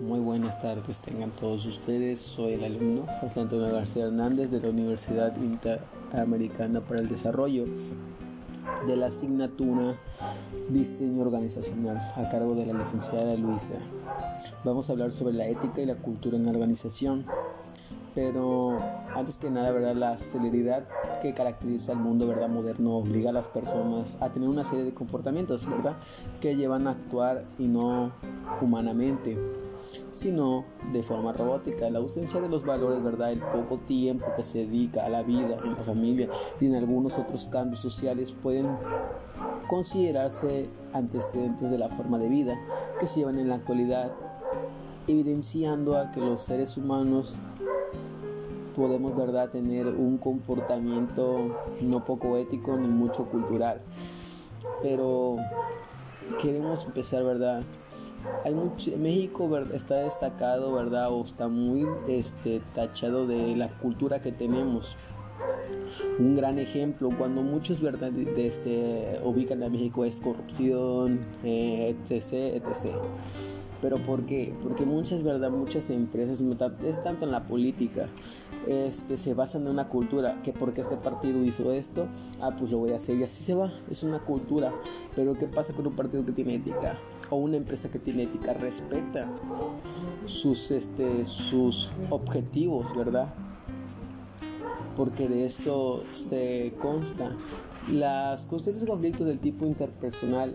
[0.00, 2.20] Muy buenas tardes tengan todos ustedes.
[2.20, 7.64] Soy el alumno José Antonio García Hernández de la Universidad Interamericana para el Desarrollo
[8.86, 9.96] de la asignatura
[10.68, 13.80] Diseño Organizacional a cargo de la licenciada Luisa.
[14.62, 17.26] Vamos a hablar sobre la ética y la cultura en la organización.
[18.14, 18.78] Pero
[19.16, 19.96] antes que nada, ¿verdad?
[19.96, 20.84] La celeridad
[21.22, 22.48] que caracteriza al mundo ¿verdad?
[22.48, 25.96] moderno obliga a las personas a tener una serie de comportamientos ¿verdad?
[26.40, 28.12] que llevan a actuar y no
[28.60, 29.36] humanamente
[30.18, 31.88] sino de forma robótica.
[31.90, 33.32] La ausencia de los valores, ¿verdad?
[33.32, 36.28] El poco tiempo que se dedica a la vida en la familia
[36.60, 38.66] y en algunos otros cambios sociales pueden
[39.68, 42.58] considerarse antecedentes de la forma de vida
[42.98, 44.12] que se llevan en la actualidad,
[45.06, 47.34] evidenciando a que los seres humanos
[48.74, 53.80] podemos, ¿verdad?, tener un comportamiento no poco ético ni mucho cultural.
[54.82, 55.36] Pero
[56.40, 57.62] queremos empezar, ¿verdad?,
[58.44, 61.10] hay mucho, México está destacado, ¿verdad?
[61.10, 64.96] O está muy este, tachado de la cultura que tenemos.
[66.18, 68.10] Un gran ejemplo, cuando muchos ¿verdad?
[68.36, 72.96] Este, ubican a México es corrupción, eh, etc, etc.
[73.80, 74.52] Pero ¿por qué?
[74.62, 75.50] Porque muchas, ¿verdad?
[75.50, 76.42] Muchas empresas,
[76.84, 78.08] es tanto en la política,
[78.66, 82.08] este, se basan en una cultura, que porque este partido hizo esto,
[82.40, 84.72] ah, pues lo voy a hacer y así se va, es una cultura.
[85.14, 86.98] Pero ¿qué pasa con un partido que tiene ética?
[87.30, 89.30] O una empresa que tiene ética, respeta
[90.26, 93.32] sus, este, sus objetivos, ¿verdad?
[94.96, 97.36] Porque de esto se consta.
[97.92, 100.54] Las constantes conflictos del tipo interpersonal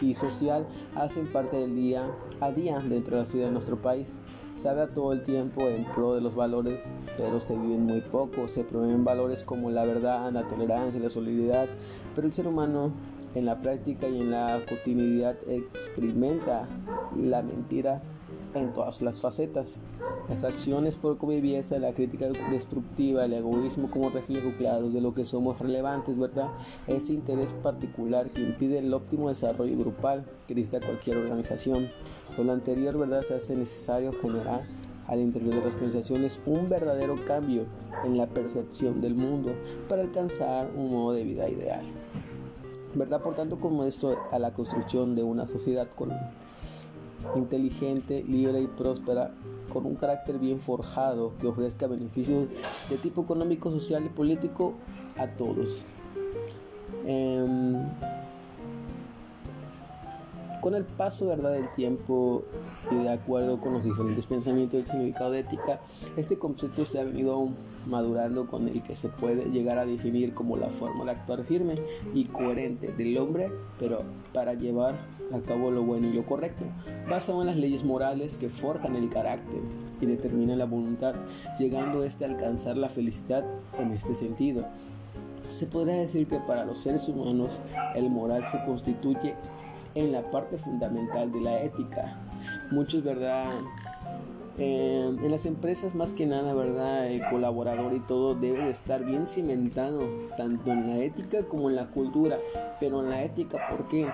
[0.00, 4.14] y social hacen parte del día a día dentro de la ciudad de nuestro país.
[4.56, 6.84] Se habla todo el tiempo en pro de los valores,
[7.16, 8.48] pero se viven muy poco.
[8.48, 11.66] Se promueven valores como la verdad, la tolerancia, la solidaridad,
[12.14, 12.92] pero el ser humano
[13.34, 16.68] en la práctica y en la cotidianidad experimenta
[17.16, 18.02] la mentira
[18.54, 19.76] en todas las facetas.
[20.28, 25.24] Las acciones por convivencia, la crítica destructiva, el egoísmo como reflejo claro de lo que
[25.24, 26.50] somos relevantes, ¿verdad?
[26.86, 31.88] Ese interés particular que impide el óptimo desarrollo grupal que necesita cualquier organización.
[32.36, 33.22] Por lo anterior, ¿verdad?
[33.22, 34.62] Se hace necesario generar
[35.08, 37.66] al interior de las organizaciones un verdadero cambio
[38.04, 39.52] en la percepción del mundo
[39.88, 41.84] para alcanzar un modo de vida ideal.
[42.94, 43.22] ¿Verdad?
[43.22, 46.12] Por tanto, como esto a la construcción de una sociedad con
[47.36, 49.32] inteligente, libre y próspera,
[49.72, 52.48] con un carácter bien forjado que ofrezca beneficios
[52.90, 54.74] de tipo económico, social y político
[55.16, 55.82] a todos.
[57.06, 57.74] Em,
[60.62, 61.52] con el paso ¿verdad?
[61.52, 62.44] del tiempo
[62.90, 65.80] y de acuerdo con los diferentes pensamientos del significado de ética,
[66.16, 67.48] este concepto se ha venido
[67.86, 71.74] madurando con el que se puede llegar a definir como la forma de actuar firme
[72.14, 73.50] y coherente del hombre,
[73.80, 74.94] pero para llevar
[75.34, 76.64] a cabo lo bueno y lo correcto,
[77.10, 79.60] basado en las leyes morales que forjan el carácter
[80.00, 81.16] y determinan la voluntad,
[81.58, 83.44] llegando este a alcanzar la felicidad
[83.80, 84.64] en este sentido.
[85.48, 87.58] Se podría decir que para los seres humanos
[87.96, 89.34] el moral se constituye
[89.94, 92.16] en la parte fundamental de la ética.
[92.70, 93.50] Muchos, ¿verdad?
[94.58, 97.06] Eh, en las empresas más que nada, ¿verdad?
[97.10, 101.76] El colaborador y todo debe de estar bien cimentado, tanto en la ética como en
[101.76, 102.36] la cultura.
[102.78, 104.08] Pero en la ética, ¿por qué?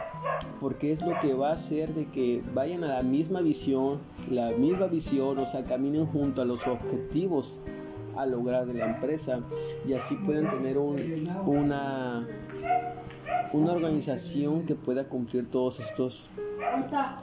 [0.61, 3.99] Porque es lo que va a hacer de que vayan a la misma visión,
[4.31, 7.59] la misma visión, o sea, caminen junto a los objetivos
[8.17, 9.41] a lograr de la empresa
[9.87, 12.27] y así pueden tener un, una
[13.53, 16.29] una organización que pueda cumplir todos estos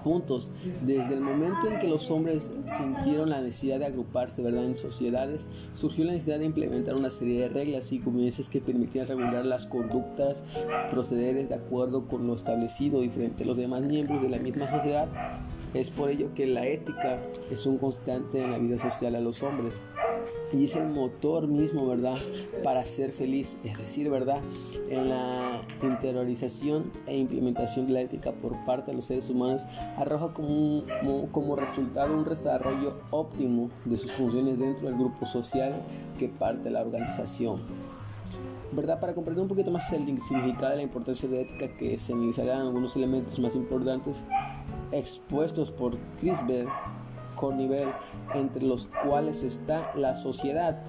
[0.03, 0.49] puntos.
[0.81, 4.65] Desde el momento en que los hombres sintieron la necesidad de agruparse ¿verdad?
[4.65, 5.47] en sociedades,
[5.77, 9.65] surgió la necesidad de implementar una serie de reglas y comienzos que permitían regular las
[9.65, 10.43] conductas,
[10.89, 14.69] procederes de acuerdo con lo establecido y frente a los demás miembros de la misma
[14.69, 15.07] sociedad.
[15.73, 17.21] Es por ello que la ética
[17.51, 19.73] es un constante en la vida social a los hombres
[20.53, 22.17] y es el motor mismo, ¿verdad?
[22.63, 24.41] Para ser feliz, es decir, ¿verdad?
[24.89, 29.63] En la interiorización e implementación de la ética por parte de los seres humanos
[29.97, 30.83] arroja como,
[31.31, 35.73] como resultado un desarrollo óptimo de sus funciones dentro del grupo social
[36.19, 37.61] que parte de la organización.
[38.71, 38.99] ¿verdad?
[38.99, 42.13] Para comprender un poquito más el significado de la importancia de la ética que se
[42.13, 44.23] analizarán algunos elementos más importantes
[44.91, 46.67] expuestos por Crisberg
[47.53, 47.89] nivel
[48.33, 50.79] entre los cuales está la sociedad,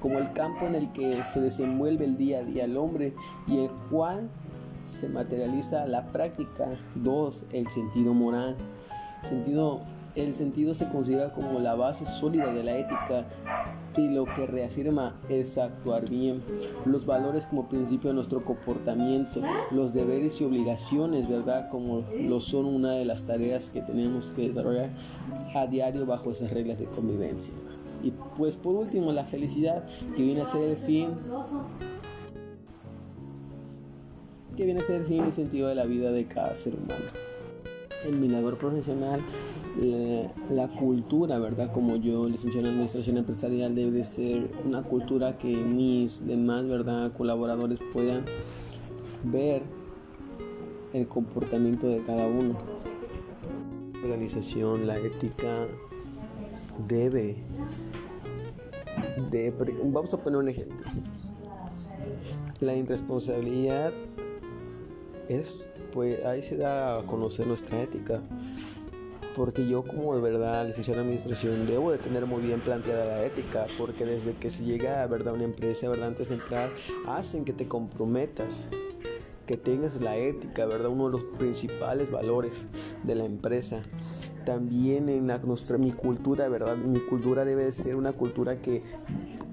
[0.00, 3.14] como el campo en el que se desenvuelve el día a día el hombre
[3.46, 4.28] y el cual
[4.86, 6.66] se materializa la práctica.
[6.94, 8.56] Dos, el sentido moral.
[9.22, 9.80] Sentido,
[10.14, 13.26] el sentido se considera como la base sólida de la ética
[13.96, 16.42] y lo que reafirma es actuar bien.
[16.86, 19.40] Los valores como principio de nuestro comportamiento,
[19.70, 21.68] los deberes y obligaciones, ¿verdad?
[21.68, 24.90] Como lo son una de las tareas que tenemos que desarrollar
[25.54, 27.52] a diario bajo esas reglas de convivencia.
[28.02, 29.84] Y pues por último, la felicidad
[30.16, 31.10] que viene a ser el fin
[34.56, 37.04] que viene a ser el fin y sentido de la vida de cada ser humano.
[38.04, 39.20] En mi labor profesional
[40.50, 41.72] la, cultura, ¿verdad?
[41.72, 47.12] Como yo, licenciado en Administración Empresarial, debe de ser una cultura que mis demás, ¿verdad?
[47.16, 48.24] Colaboradores puedan
[49.24, 49.62] ver
[50.92, 52.58] el comportamiento de cada uno.
[53.94, 55.66] La organización, la ética
[56.86, 57.36] debe
[59.30, 59.54] de...
[59.84, 60.86] Vamos a poner un ejemplo.
[62.60, 63.92] La irresponsabilidad
[65.28, 68.22] es, pues ahí se da a conocer nuestra ética.
[69.36, 73.24] Porque yo como de verdad licenciado en administración debo de tener muy bien planteada la
[73.24, 76.70] ética, porque desde que se llega a verdad una empresa, verdad antes de entrar,
[77.06, 78.68] hacen que te comprometas,
[79.46, 82.66] que tengas la ética, verdad uno de los principales valores
[83.04, 83.82] de la empresa.
[84.44, 88.82] También en la, nuestra mi cultura, verdad, mi cultura debe de ser una cultura que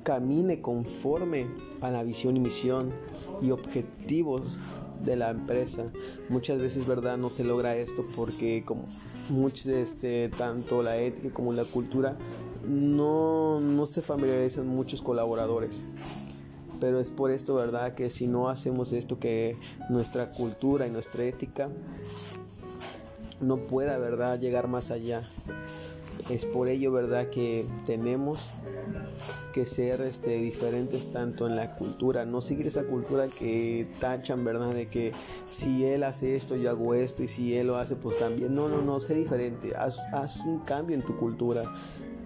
[0.03, 1.47] camine conforme
[1.79, 2.91] a la visión y misión
[3.41, 4.59] y objetivos
[5.03, 5.83] de la empresa.
[6.29, 8.85] Muchas veces, verdad, no se logra esto porque como
[9.29, 12.17] muchos, este, tanto la ética como la cultura,
[12.67, 15.81] no, no se familiarizan muchos colaboradores.
[16.79, 19.57] Pero es por esto, verdad, que si no hacemos esto, que
[19.89, 21.69] nuestra cultura y nuestra ética
[23.41, 25.23] no pueda, verdad, llegar más allá.
[26.29, 28.51] Es por ello, verdad, que tenemos
[29.53, 34.73] que ser este, diferentes tanto en la cultura, no seguir esa cultura que tachan, ¿verdad?
[34.73, 35.11] De que
[35.47, 38.53] si él hace esto, yo hago esto, y si él lo hace, pues también.
[38.53, 41.63] No, no, no, sé diferente, haz, haz un cambio en tu cultura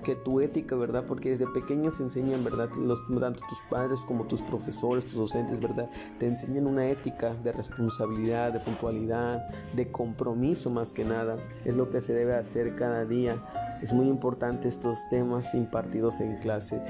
[0.03, 1.05] que tu ética, ¿verdad?
[1.07, 2.69] Porque desde pequeños se enseñan, ¿verdad?
[2.77, 5.89] Los, tanto tus padres como tus profesores, tus docentes, ¿verdad?
[6.19, 11.37] Te enseñan una ética de responsabilidad, de puntualidad, de compromiso más que nada.
[11.65, 13.41] Es lo que se debe hacer cada día.
[13.83, 16.81] Es muy importante estos temas impartidos en clase.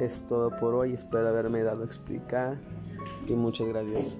[0.00, 0.94] Es todo por hoy.
[0.94, 2.56] Espero haberme dado a explicar
[3.28, 4.16] y muchas gracias.